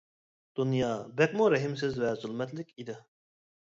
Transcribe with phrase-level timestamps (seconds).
[0.59, 0.87] دۇنيا
[1.21, 3.03] بەكمۇ رەھىمسىز ۋە زۇلمەتلىك ئىدى.